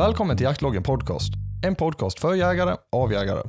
[0.00, 1.32] Välkommen till Jaktloggen Podcast.
[1.64, 3.42] En podcast för jägare, av jägare.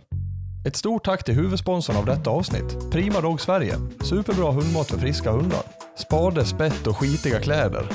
[0.67, 3.75] Ett stort tack till huvudsponsorn av detta avsnitt, Prima Dog Sverige.
[4.03, 5.61] Superbra hundmat för friska hundar.
[5.95, 7.85] Spade, spett och skitiga kläder.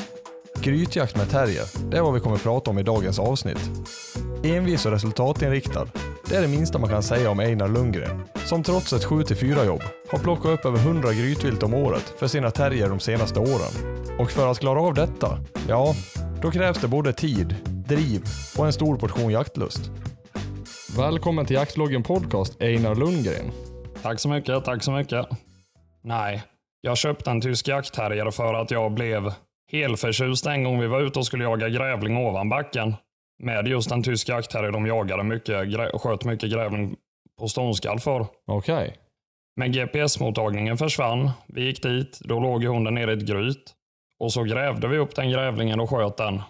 [0.61, 3.71] Grytjakt med terrier, det är vad vi kommer att prata om i dagens avsnitt.
[4.45, 5.86] Envis och resultatinriktad,
[6.29, 9.82] det är det minsta man kan säga om Einar Lundgren, som trots ett 7-4 jobb
[10.11, 13.96] har plockat upp över 100 grytvilt om året för sina terrier de senaste åren.
[14.18, 15.38] Och för att klara av detta,
[15.68, 15.95] ja,
[16.43, 17.54] då krävs det både tid,
[17.89, 18.22] driv
[18.58, 19.90] och en stor portion jaktlust.
[20.96, 23.53] Välkommen till Jaktloggen Podcast, Einar Lundgren.
[24.03, 25.26] Tack så mycket, tack så mycket.
[26.03, 26.43] Nej,
[26.81, 29.32] jag köpte en tysk jaktterrier för att jag blev
[29.72, 32.95] helförtjust en gång vi var ute och skulle jaga grävling ovan backen.
[33.42, 36.97] Med just en tysk jaktterrier de jagade mycket, sköt mycket grävling
[37.39, 38.27] på ståndskall för.
[38.47, 38.75] Okej.
[38.75, 38.91] Okay.
[39.56, 41.31] Men GPS-mottagningen försvann.
[41.48, 43.73] Vi gick dit, då låg hunden nere i ett gryt.
[44.20, 46.42] Och så grävde vi upp den grävlingen och sköt den.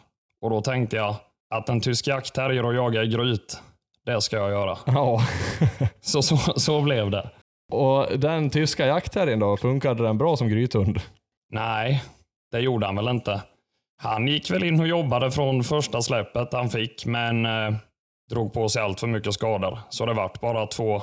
[0.46, 1.14] Och då tänkte jag
[1.54, 3.60] att en tysk jaktterrier och jaga i gryt,
[4.04, 4.78] det ska jag göra.
[4.86, 5.20] Ja.
[6.00, 7.30] så, så, så blev det.
[7.72, 11.00] Och den tyska jaktterriern då, funkade den bra som grythund?
[11.52, 12.02] Nej,
[12.52, 13.42] det gjorde han väl inte.
[14.02, 17.74] Han gick väl in och jobbade från första släppet han fick, men eh,
[18.30, 19.78] drog på sig allt för mycket skador.
[19.88, 21.02] Så det vart bara två,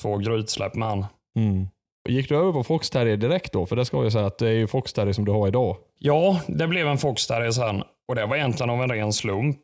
[0.00, 1.06] två grytsläpp med han.
[1.38, 1.68] Mm.
[2.08, 3.66] Gick du över på foxterrier direkt då?
[3.66, 5.76] För det ska jag säga att det är ju foxterrier som du har idag.
[5.98, 7.82] Ja, det blev en foxterrier sen.
[8.08, 9.56] Och det var egentligen av en ren slump.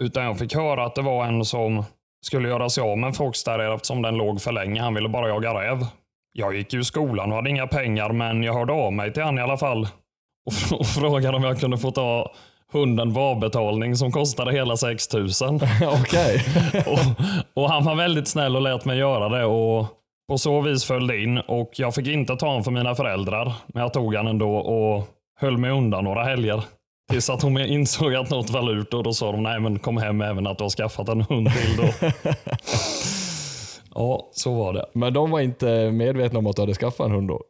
[0.00, 1.84] Utan jag fick höra att det var en som
[2.26, 4.82] skulle göra sig av med en foxterrier eftersom den låg för länge.
[4.82, 5.86] Han ville bara jaga räv.
[6.32, 9.22] Jag gick ju i skolan och hade inga pengar, men jag hörde av mig till
[9.22, 9.88] han i alla fall.
[10.46, 12.32] Och, och frågade om jag kunde få ta
[12.72, 15.54] hunden på avbetalning som kostade hela 6000.
[16.00, 16.44] Okej.
[16.86, 19.44] och, och han var väldigt snäll och lät mig göra det.
[19.44, 19.86] Och
[20.28, 23.52] på så vis föll det in och jag fick inte ta honom för mina föräldrar.
[23.66, 25.06] Men jag tog han ändå och
[25.40, 26.62] höll mig undan några helger.
[27.10, 29.96] Tills att hon insåg att något var lurt och då sa de nej men kom
[29.96, 31.88] hem även att du har skaffat en hund till då.
[33.94, 34.86] ja, så var det.
[34.92, 37.42] Men de var inte medvetna om att du hade skaffat en hund då?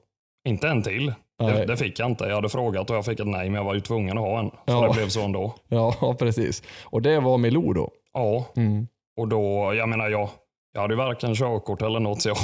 [0.49, 1.13] Inte en till.
[1.39, 2.25] Det, det, fick jag inte.
[2.25, 4.39] Jag hade frågat och jag fick ett nej, men jag var ju tvungen att ha
[4.39, 4.51] en.
[4.51, 4.89] Så ja.
[4.89, 5.55] det blev så ändå.
[5.69, 6.63] Ja, precis.
[6.85, 7.91] Och det var Milou då?
[8.13, 8.45] Ja.
[8.57, 8.87] Mm.
[9.17, 10.29] Och då, jag menar, jag,
[10.73, 12.23] jag hade varken körkort eller något.
[12.23, 12.37] Så jag,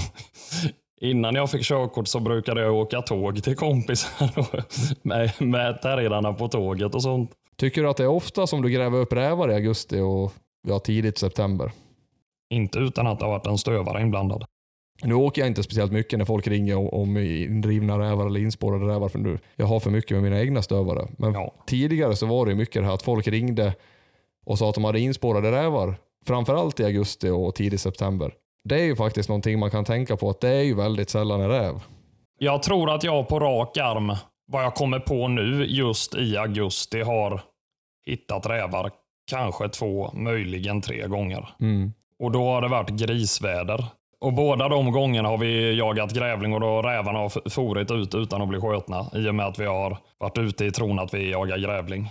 [1.01, 4.31] innan jag fick körkort så brukade jag åka tåg till kompisar
[5.03, 7.31] med, med terrirarna på tåget och sånt.
[7.57, 10.33] Tycker du att det är ofta som du gräver upp rävar i augusti och
[10.69, 11.73] ja, tidigt september?
[12.51, 14.45] Inte utan att det har varit en stövare inblandad.
[15.03, 19.09] Nu åker jag inte speciellt mycket när folk ringer om indrivna rävar eller inspårade rävar,
[19.09, 21.09] för nu, jag har för mycket med mina egna stövare.
[21.19, 21.55] Men ja.
[21.67, 23.75] tidigare så var det mycket det här att folk ringde
[24.47, 25.97] och sa att de hade inspårade rävar
[26.27, 28.35] Framförallt i augusti och tidig september.
[28.69, 31.41] Det är ju faktiskt någonting man kan tänka på att det är ju väldigt sällan
[31.41, 31.75] en räv.
[32.39, 34.13] Jag tror att jag på rak arm,
[34.53, 37.41] vad jag kommer på nu just i augusti, har
[38.07, 38.91] hittat rävar
[39.31, 41.49] kanske två, möjligen tre gånger.
[41.61, 41.93] Mm.
[42.19, 43.85] Och då har det varit grisväder.
[44.21, 48.43] Och båda de gångerna har vi jagat grävling och då har rävarna forit ut utan
[48.43, 49.11] att bli skjutna.
[49.15, 52.11] I och med att vi har varit ute i tron att vi jagar grävling.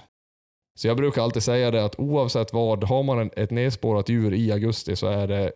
[0.76, 4.52] Så jag brukar alltid säga det att oavsett vad, har man ett nedspårat djur i
[4.52, 5.52] augusti så är det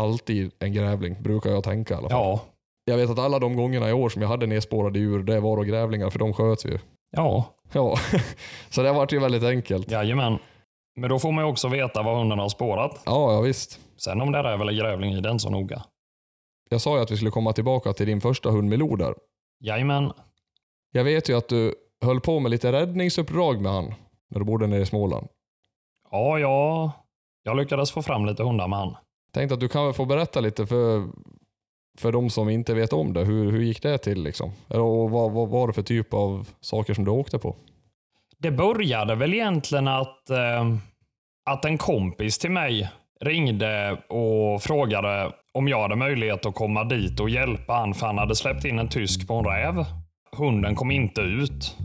[0.00, 2.20] alltid en grävling, brukar jag tänka i alla fall.
[2.20, 2.40] Ja.
[2.84, 5.56] Jag vet att alla de gångerna i år som jag hade nedspårade djur, det var
[5.56, 6.78] då grävlingar, för de sköts ju.
[7.10, 7.44] Ja.
[7.72, 7.96] Ja,
[8.70, 9.90] så det varit ju väldigt enkelt.
[9.90, 10.38] Jajamän.
[10.96, 13.02] Men då får man ju också veta vad hunden har spårat.
[13.06, 13.80] Ja, ja visst.
[13.96, 15.82] Sen om det är räv eller grävling i den så noga.
[16.70, 19.14] Jag sa ju att vi skulle komma tillbaka till din första hund Milou där.
[19.60, 20.12] Jajamän.
[20.92, 21.74] Jag vet ju att du
[22.04, 23.94] höll på med lite räddningsuppdrag med han
[24.30, 25.28] när du bodde nere i Småland?
[26.10, 26.92] Ja, ja,
[27.42, 28.96] jag lyckades få fram lite hundar med han.
[29.32, 31.08] Tänkte att du kan väl få berätta lite för,
[31.98, 33.24] för de som inte vet om det.
[33.24, 34.22] Hur, hur gick det till?
[34.22, 34.52] Liksom?
[34.68, 37.56] Och vad, vad var det för typ av saker som du åkte på?
[38.38, 40.74] Det började väl egentligen att, eh,
[41.50, 47.20] att en kompis till mig ringde och frågade om jag hade möjlighet att komma dit
[47.20, 49.84] och hjälpa han, för han hade släppt in en tysk på en räv.
[50.36, 51.76] Hunden kom inte ut.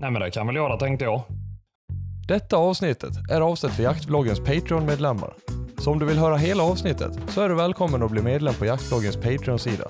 [0.00, 1.22] Nej men det kan väl göra, tänkte jag.
[2.28, 5.30] Detta avsnittet är avsett för jaktvloggens Patreon-medlemmar.
[5.80, 8.66] Så om du vill höra hela avsnittet så är du välkommen att bli medlem på
[8.66, 9.88] Jaktbloggens Patreon-sida.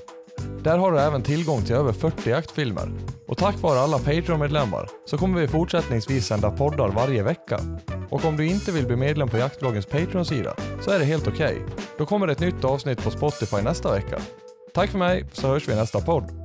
[0.62, 2.90] Där har du även tillgång till över 40 jaktfilmer.
[3.26, 7.60] Och tack vare alla Patreon-medlemmar så kommer vi fortsättningsvis sända poddar varje vecka.
[8.10, 11.52] Och om du inte vill bli medlem på Jaktbloggens Patreon-sida så är det helt okej.
[11.52, 11.74] Okay.
[11.98, 14.20] Då kommer ett nytt avsnitt på Spotify nästa vecka.
[14.74, 16.39] Tack för mig så hörs vi i nästa podd.